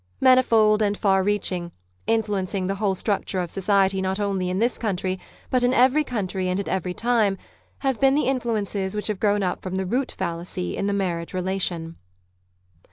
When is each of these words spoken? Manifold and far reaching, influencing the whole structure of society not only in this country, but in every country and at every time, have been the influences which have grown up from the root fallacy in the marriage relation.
Manifold 0.19 0.81
and 0.81 0.97
far 0.97 1.21
reaching, 1.21 1.71
influencing 2.07 2.65
the 2.65 2.73
whole 2.81 2.95
structure 2.95 3.39
of 3.39 3.51
society 3.51 4.01
not 4.01 4.19
only 4.19 4.49
in 4.49 4.57
this 4.57 4.79
country, 4.79 5.19
but 5.51 5.61
in 5.63 5.75
every 5.75 6.03
country 6.03 6.47
and 6.47 6.59
at 6.59 6.67
every 6.67 6.95
time, 6.95 7.37
have 7.81 8.01
been 8.01 8.15
the 8.15 8.25
influences 8.25 8.95
which 8.95 9.05
have 9.05 9.19
grown 9.19 9.43
up 9.43 9.61
from 9.61 9.75
the 9.75 9.85
root 9.85 10.11
fallacy 10.11 10.75
in 10.75 10.87
the 10.87 10.91
marriage 10.93 11.35
relation. 11.35 11.97